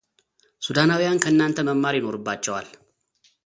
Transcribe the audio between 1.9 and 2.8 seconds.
ይኖርባቸዋል።